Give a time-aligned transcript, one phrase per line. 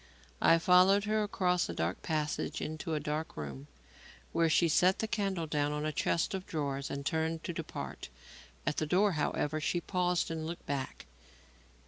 [0.41, 3.67] I followed her across a dark passage into a dark room,
[4.31, 8.09] where she set the candle down on a chest of drawers and turned to depart.
[8.65, 11.05] At the door, however, she paused and looked back.